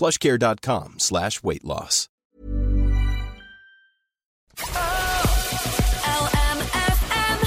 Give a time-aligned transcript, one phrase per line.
[0.00, 2.08] plushcare.com slash weight loss.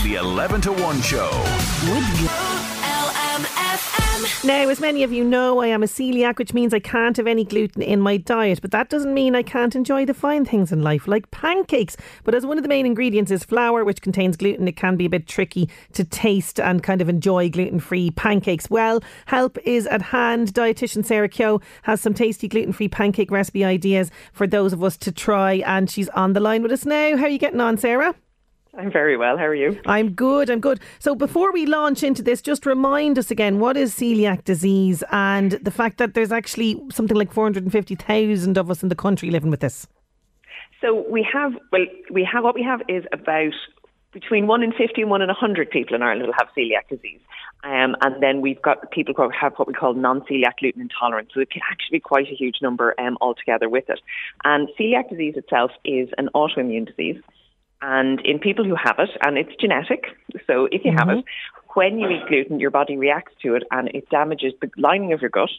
[0.03, 1.31] The 11 to 1 show.
[4.43, 7.27] Now, as many of you know, I am a celiac, which means I can't have
[7.27, 8.61] any gluten in my diet.
[8.61, 11.97] But that doesn't mean I can't enjoy the fine things in life, like pancakes.
[12.23, 15.05] But as one of the main ingredients is flour, which contains gluten, it can be
[15.05, 18.69] a bit tricky to taste and kind of enjoy gluten free pancakes.
[18.69, 20.53] Well, help is at hand.
[20.53, 24.97] Dietitian Sarah Keogh has some tasty gluten free pancake recipe ideas for those of us
[24.97, 25.55] to try.
[25.65, 27.17] And she's on the line with us now.
[27.17, 28.15] How are you getting on, Sarah?
[28.75, 29.37] I'm very well.
[29.37, 29.79] How are you?
[29.85, 30.49] I'm good.
[30.49, 30.79] I'm good.
[30.97, 35.51] So before we launch into this, just remind us again what is celiac disease and
[35.51, 39.59] the fact that there's actually something like 450,000 of us in the country living with
[39.59, 39.87] this.
[40.81, 43.53] So we have, well, we have what we have is about
[44.11, 47.19] between one in 50 and one in 100 people in Ireland will have celiac disease.
[47.63, 51.29] Um, and then we've got people who have what we call non-celiac gluten intolerance.
[51.33, 54.01] So it can actually be quite a huge number um, altogether with it.
[54.43, 57.21] And celiac disease itself is an autoimmune disease.
[57.85, 60.05] And in people who have it, and it's genetic,
[60.47, 61.71] so if you have it, mm-hmm.
[61.73, 65.19] when you eat gluten, your body reacts to it and it damages the lining of
[65.19, 65.49] your gut,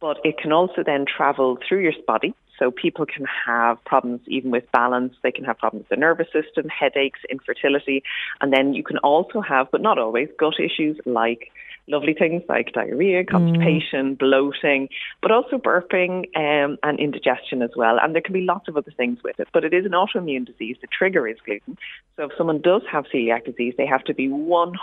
[0.00, 2.36] but it can also then travel through your body.
[2.56, 5.14] So people can have problems even with balance.
[5.24, 8.04] They can have problems with the nervous system, headaches, infertility.
[8.40, 11.50] And then you can also have, but not always, gut issues like
[11.88, 14.88] lovely things like diarrhea, constipation, bloating,
[15.22, 17.98] but also burping um, and indigestion as well.
[18.02, 19.48] And there can be lots of other things with it.
[19.52, 20.76] But it is an autoimmune disease.
[20.80, 21.78] The trigger is gluten.
[22.16, 24.74] So if someone does have celiac disease, they have to be 100%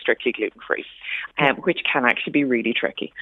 [0.00, 0.84] strictly gluten free,
[1.38, 3.12] um, which can actually be really tricky.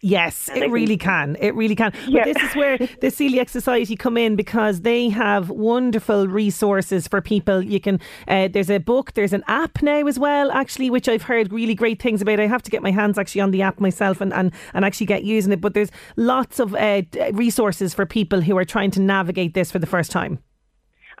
[0.00, 1.36] Yes, And it really can.
[1.40, 1.92] It really can.
[2.24, 7.20] But this is where the Celiac Society come in because they have wonderful resources for
[7.20, 7.62] people.
[7.62, 8.00] You can.
[8.28, 9.14] Uh, there's a book.
[9.14, 12.40] There's an app now as well, actually, which I've heard really great things about.
[12.40, 15.06] I have to get my hands actually on the app myself and and, and actually
[15.06, 15.60] get using it.
[15.60, 17.02] But there's lots of uh,
[17.32, 20.38] resources for people who are trying to navigate this for the first time.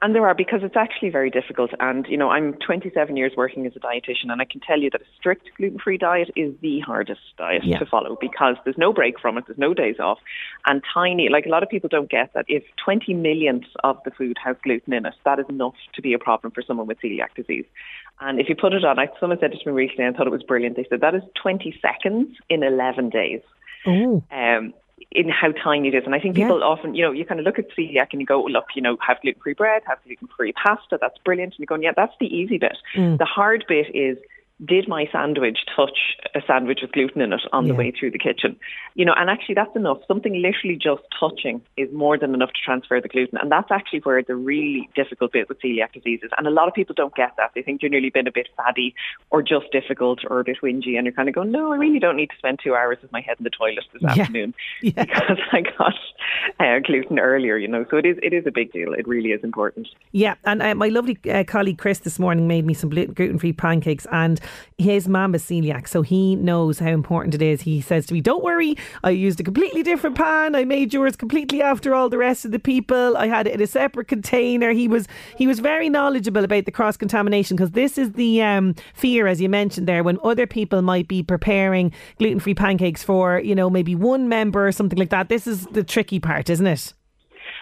[0.02, 1.70] And there are because it's actually very difficult.
[1.80, 4.90] And, you know, I'm 27 years working as a dietitian and I can tell you
[4.90, 7.78] that a strict gluten-free diet is the hardest diet Yeah.
[7.78, 9.44] to follow because there's no break from it.
[9.46, 10.18] There's no days off.
[10.66, 14.10] And tiny, like a lot of people don't get that if 20 millionths of the
[14.10, 17.00] food has gluten in it, that is enough to be a problem for someone with
[17.00, 17.64] celiac disease.
[18.20, 20.18] And if you put it on, like someone said it to me recently and I
[20.18, 20.76] thought it was brilliant.
[20.76, 23.40] They said that is 20 seconds in 11 days
[23.86, 24.74] Oh, um,
[25.16, 26.04] in how tiny it is.
[26.04, 26.44] And I think Yeah.
[26.44, 28.82] people often, you know, you kind of look at celiac and you go, look, you
[28.82, 31.54] know, have gluten-free bread, have gluten-free pasta, that's brilliant.
[31.54, 32.76] And you're going, yeah, that's the easy bit.
[32.94, 33.18] Mm.
[33.18, 34.18] The hard bit is,
[34.64, 37.72] did my sandwich touch a sandwich with gluten in it on Yeah.
[37.72, 38.56] the way through the kitchen?
[38.94, 39.98] You know, and actually that's enough.
[40.08, 43.36] Something literally just touching is more than enough to transfer the gluten.
[43.38, 46.30] And that's actually where the really difficult bit with celiac disease is.
[46.38, 47.50] And a lot of people don't get that.
[47.54, 48.94] They think you're nearly been a bit fatty
[49.30, 50.96] or just difficult or a bit whingy.
[50.96, 53.12] And you're kind of going, no, I really don't need to spend two hours with
[53.12, 54.22] my head in the toilet this Yeah.
[54.22, 54.92] afternoon Yeah.
[55.04, 55.94] because I got
[56.58, 57.84] uh, gluten earlier, you know.
[57.90, 58.94] So it is, it is a big deal.
[58.94, 59.88] It really is important.
[60.12, 63.52] Yeah, and uh, my lovely uh, colleague Chris this morning made me some gluten free
[63.52, 64.40] pancakes, and
[64.78, 67.62] his mum is celiac, so he knows how important it is.
[67.62, 70.54] He says to me, Don't worry, I used a completely different pan.
[70.54, 73.16] I made yours completely after all the rest of the people.
[73.16, 74.72] I had it in a separate container.
[74.72, 75.06] He was
[75.36, 79.40] he was very knowledgeable about the cross contamination because this is the um, fear, as
[79.40, 83.70] you mentioned there, when other people might be preparing gluten free pancakes for, you know,
[83.70, 85.28] maybe one member or something like that.
[85.28, 86.92] This is the tricky part, isn't it?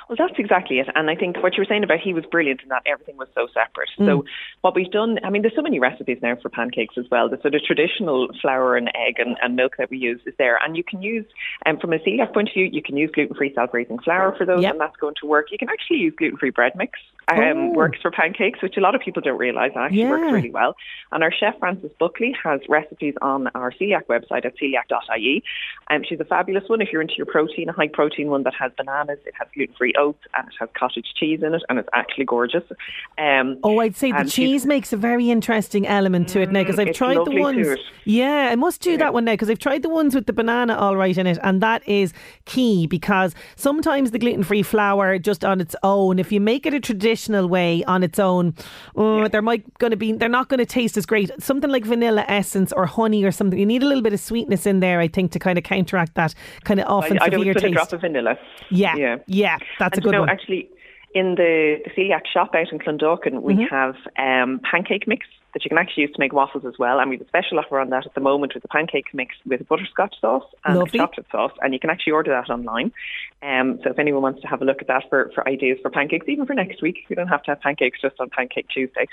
[0.09, 0.89] Well, that's exactly it.
[0.95, 3.29] And I think what you were saying about he was brilliant in that everything was
[3.35, 3.89] so separate.
[3.99, 4.07] Mm.
[4.07, 4.25] So
[4.61, 7.29] what we've done, I mean, there's so many recipes now for pancakes as well.
[7.29, 10.59] The sort of traditional flour and egg and, and milk that we use is there.
[10.65, 11.25] And you can use,
[11.67, 14.63] um, from a celiac point of view, you can use gluten-free self-raising flour for those
[14.63, 14.73] Yep.
[14.73, 15.49] and that's going to work.
[15.51, 16.99] You can actually use gluten-free bread mix
[17.29, 17.71] um, Oh.
[17.73, 20.11] works for pancakes, which a lot of people don't realise actually Yeah.
[20.11, 20.77] works really well.
[21.13, 25.43] And our chef Frances Buckley has recipes on our celiac website at celiac.ie.
[25.91, 28.55] Um, she's a fabulous one if you're into your protein, a high protein one that
[28.59, 31.89] has bananas, it has gluten-free oats, and it has cottage cheese in it, and it's
[31.93, 32.65] actually gorgeous.
[33.19, 36.79] Um, Oh, I'd say the cheese makes a very interesting element to it now because
[36.79, 37.79] I've Mm, tried the ones.
[38.05, 40.77] Yeah, I must do that one now because I've tried the ones with the banana
[40.77, 42.13] all right in it, and that is
[42.45, 46.75] key because sometimes the gluten free flour just on its own, if you make it
[46.75, 46.81] a
[47.15, 48.55] traditional way on its own,
[48.97, 51.31] oh, there might going to be they're not going to taste as great.
[51.43, 54.67] Something like vanilla essence or honey or something, you need a little bit of sweetness
[54.67, 56.35] in there, I think, to kind of counteract that
[56.65, 58.37] kind of often I, I'd severe put a drop of vanilla.
[58.71, 59.17] yeah, yeah.
[59.27, 60.29] yeah, that's and a good you know, one.
[60.31, 60.69] actually,
[61.15, 63.75] in the, the celiac shop out in Clondalkin, we Mm-hmm.
[63.75, 66.99] have um, pancake mix that you can actually use to make waffles as well.
[66.99, 69.37] And we have a special offer on that at the moment with the pancake mix
[69.47, 70.99] with a butterscotch sauce and Lovely.
[70.99, 71.53] chocolate sauce.
[71.63, 72.93] And you can actually order that online.
[73.43, 75.91] Um, so if anyone wants to have a look at that for, for ideas for
[75.91, 79.07] pancakes, even for next week, you don't have to have pancakes just on Pancake Tuesday.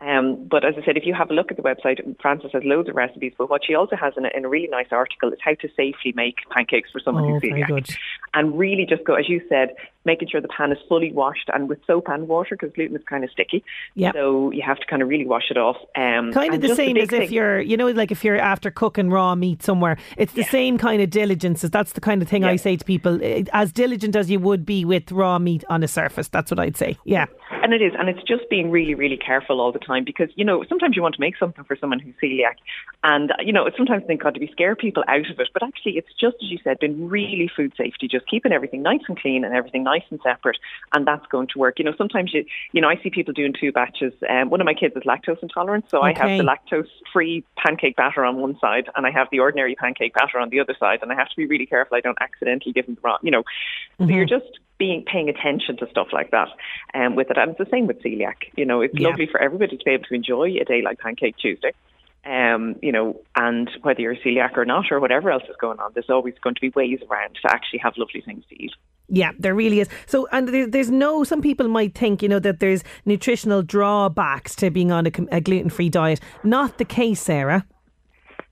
[0.00, 2.62] Um, but as I said, if you have a look at the website, Frances has
[2.64, 3.32] loads of recipes.
[3.38, 5.68] But what she also has in a, in a really nice article is how to
[5.74, 7.96] safely make pancakes for someone Oh, who's celiac.
[8.34, 9.74] And really just go, as you said,
[10.06, 13.02] making sure the pan is fully washed and with soap and water because gluten is
[13.08, 13.62] kind of sticky.
[13.94, 14.12] Yeah.
[14.12, 15.76] So you have to kind of really wash it off.
[15.94, 18.38] Um, kind of the same big as if thing- you're, you know, like if you're
[18.38, 21.62] after cooking raw meat somewhere, it's the same kind of diligence.
[21.62, 24.64] That's the kind of thing I say to people, eh, as diligent as you would
[24.64, 26.28] be with raw meat on a surface.
[26.28, 26.96] That's what I'd say.
[27.04, 27.26] Yeah.
[27.62, 30.44] And it is, and it's just being really, really careful all the time because you
[30.44, 32.56] know sometimes you want to make something for someone who's celiac,
[33.02, 35.92] and you know sometimes think God to be scare people out of it, but actually
[35.92, 39.44] it's just as you said, been really food safety, just keeping everything nice and clean
[39.44, 40.58] and everything nice and separate,
[40.94, 41.78] and that's going to work.
[41.78, 44.12] You know sometimes you, you know I see people doing two batches.
[44.28, 48.24] Um, one of my kids is lactose intolerant, so I have the lactose-free pancake batter
[48.24, 51.12] on one side, and I have the ordinary pancake batter on the other side, and
[51.12, 53.42] I have to be really careful I don't accidentally give them the wrong, you know.
[53.98, 56.48] So you're just being paying attention to stuff like that
[56.94, 57.38] um, with it.
[57.38, 58.52] And it's the same with celiac.
[58.56, 59.08] You know, it's Yeah.
[59.08, 61.72] lovely for everybody to be able to enjoy a day like Pancake Tuesday.
[62.26, 65.92] Um, you know, and whether you're celiac or not, or whatever else is going on,
[65.94, 68.72] there's always going to be ways around to actually have lovely things to eat.
[69.08, 69.88] Yeah, there really is.
[70.06, 74.56] So, and there, there's no, some people might think, you know, that there's nutritional drawbacks
[74.56, 76.18] to being on a, a gluten free diet.
[76.42, 77.64] Not the case, Sarah.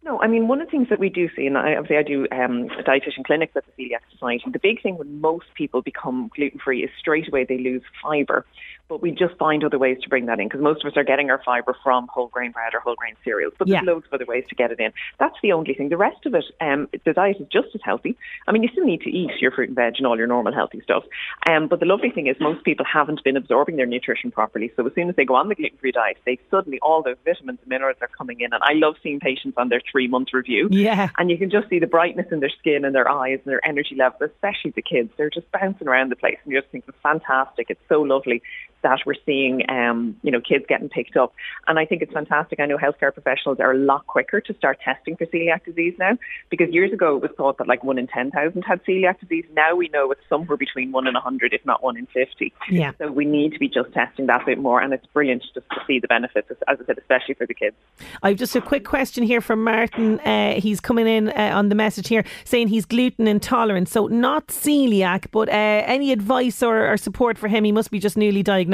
[0.05, 2.03] No, I mean, one of the things that we do see, and I, obviously I
[2.03, 6.31] do um, dietitian clinics at the Celiac Society, the big thing when most people become
[6.37, 8.45] gluten-free is straight away they lose fibre.
[8.87, 11.05] But we just find other ways to bring that in because most of us are
[11.05, 13.55] getting our fibre from whole grain bread or whole grain cereals.
[13.59, 13.77] But Yeah.
[13.81, 14.93] there's loads of other ways to get it in.
[15.19, 15.89] That's the only thing.
[15.89, 18.15] The rest of it, um, the diet is just as healthy.
[18.47, 20.53] I mean, you still need to eat your fruit and veg and all your normal
[20.53, 21.05] healthy stuff.
[21.49, 24.71] Um, but the lovely thing is most people haven't been absorbing their nutrition properly.
[24.77, 27.61] So as soon as they go on the gluten-free diet, they suddenly, all those vitamins
[27.63, 28.53] and minerals are coming in.
[28.53, 30.69] And I love seeing patients on their three-month review.
[30.71, 31.09] Yeah.
[31.17, 33.67] And you can just see the brightness in their skin and their eyes and their
[33.67, 35.11] energy levels, especially the kids.
[35.17, 37.71] They're just bouncing around the place and you just think it's fantastic.
[37.71, 38.43] It's so lovely
[38.85, 41.35] that we're seeing, um, you know, kids getting picked up.
[41.67, 42.61] And I think it's fantastic.
[42.61, 46.17] I know healthcare professionals are a lot quicker to start testing for celiac disease now
[46.51, 49.45] because years ago it was thought that like one in 10,000 had celiac disease.
[49.55, 52.53] Now we know it's somewhere between one in 100, if not one in 50.
[52.71, 52.93] Yeah.
[52.99, 54.81] So we need to be just testing that bit more.
[54.81, 57.77] And it's brilliant just to see the benefits, as I said, especially for the kids.
[58.23, 60.21] I've just a quick question here from Martin.
[60.21, 64.49] Uh, he's coming in uh, on the message here saying he's gluten intolerant, so not
[64.49, 67.65] celiac, but uh, any advice or, or support for him?
[67.65, 68.74] He must be just newly diagnosed.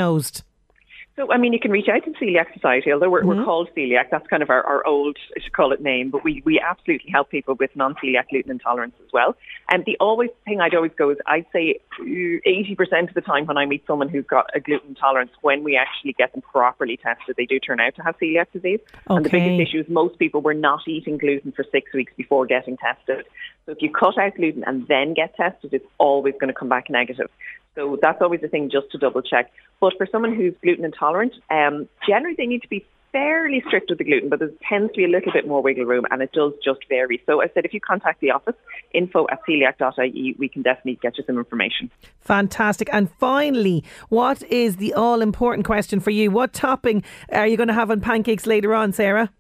[1.17, 3.41] So, I mean, you can reach out to Celiac Society, although we're, Mm-hmm.
[3.41, 4.05] we're called celiac.
[4.11, 7.11] That's kind of our, our old, I should call it name, but we, we absolutely
[7.11, 9.37] help people with non-celiac gluten intolerance as well.
[9.71, 13.45] And the always thing I'd always go is I'd say uh, 80% of the time
[13.45, 16.97] when I meet someone who's got a gluten intolerance, when we actually get them properly
[16.97, 18.81] tested, they do turn out to have celiac disease.
[19.09, 22.47] And the biggest issue is most people were not eating gluten for six weeks before
[22.47, 23.27] getting tested.
[23.67, 26.69] So if you cut out gluten and then get tested, it's always going to come
[26.69, 27.31] back negative.
[27.75, 29.51] So that's always a thing just to double check.
[29.81, 33.99] But for someone who's gluten intolerant, um, generally they need to be fairly strict with
[33.99, 36.33] the gluten, but there tends to be a little bit more wiggle room and it
[36.33, 37.23] does just vary.
[37.27, 38.55] So I said if you contact the office,
[38.93, 41.91] info at celiac.ie, we can definitely get you some information.
[42.21, 42.89] Fantastic.
[42.93, 46.31] And finally, what is the all important question for you?
[46.31, 47.03] What topping
[47.33, 49.31] are you going to have on pancakes later on, Sarah?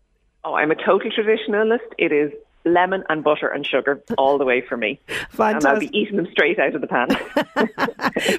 [0.44, 1.78] Oh, I'm a total traditionalist.
[1.98, 2.32] It is
[2.72, 5.00] lemon and butter and sugar all the way for me.
[5.30, 5.40] Fantastic.
[5.40, 7.08] And I'll be eating them straight out of the pan.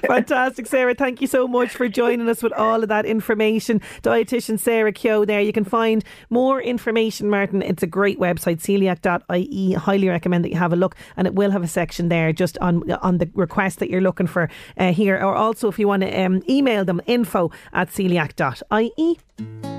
[0.06, 0.94] Fantastic, Sarah.
[0.94, 3.80] Thank you so much for joining us with all of that information.
[4.02, 5.40] Dietitian Sarah Keogh there.
[5.40, 7.62] You can find more information, Martin.
[7.62, 9.72] It's a great website, celiac.ie.
[9.74, 12.58] Highly recommend that you have a look, and it will have a section there just
[12.58, 14.48] on on the request that you're looking for
[14.78, 15.16] uh, here.
[15.16, 19.71] Or also, if you want to um, email them, info at celiac.ie.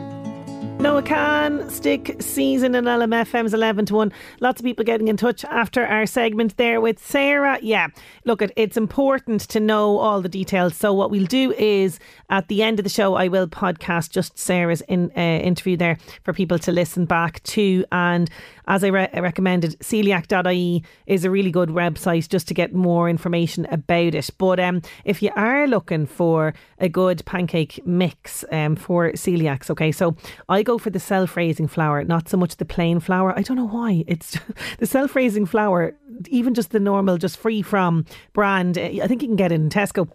[0.84, 4.12] Noah Kahan, stick season in LMFM's 11 to 1.
[4.42, 7.58] Lots of people getting in touch after our segment there with Sarah.
[7.62, 7.88] Yeah,
[8.26, 10.76] look, it's important to know all the details.
[10.76, 12.00] So, what we'll do is
[12.30, 15.98] at the end of the show, I will podcast just Sarah's in, uh, interview there
[16.24, 17.86] for people to listen back to.
[17.94, 18.30] And
[18.68, 23.66] as I re- recommended, celiac.ie is a really good website just to get more information
[23.72, 24.30] about it.
[24.38, 29.92] But um, if you are looking for a good pancake mix um, for celiacs, okay,
[29.92, 30.16] so
[30.50, 33.38] I go for the self raising flour, not so much the plain flour.
[33.38, 34.04] I don't know why.
[34.08, 34.38] It's
[34.80, 35.96] the self raising flour,
[36.28, 38.78] even just the normal, just free from brand.
[38.78, 40.10] I think you can get it in Tesco.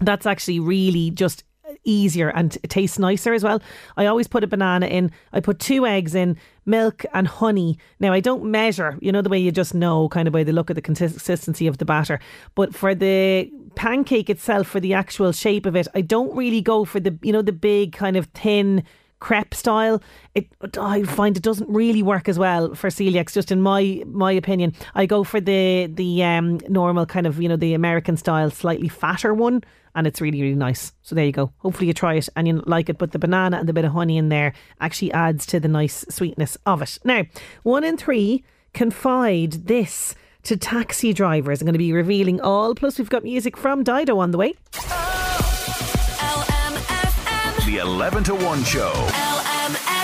[0.00, 1.44] That's actually really just
[1.84, 3.62] easier and it tastes nicer as well.
[3.96, 5.10] I always put a banana in.
[5.32, 7.78] I put two eggs in, milk and honey.
[7.98, 10.52] Now I don't measure, you know the way you just know kind of by the
[10.52, 12.20] look of the consistency of the batter.
[12.54, 16.84] But for the pancake itself, for the actual shape of it, I don't really go
[16.84, 18.84] for the you know the big kind of thin
[19.20, 20.02] crepe style.
[20.34, 20.48] It
[20.78, 23.32] I find it doesn't really work as well for celiacs.
[23.32, 27.48] Just in my my opinion, I go for the the um, normal kind of you
[27.48, 29.62] know the American style, slightly fatter one,
[29.94, 30.92] and it's really really nice.
[31.02, 31.52] So there you go.
[31.58, 32.98] Hopefully you try it and you like it.
[32.98, 36.04] But the banana and the bit of honey in there actually adds to the nice
[36.08, 36.98] sweetness of it.
[37.04, 37.24] Now,
[37.62, 41.60] one in three confide this to taxi drivers.
[41.60, 42.74] I'm going to be revealing all.
[42.74, 44.54] Plus, we've got music from Dido on the way.
[47.66, 49.09] The 11 to 1 show.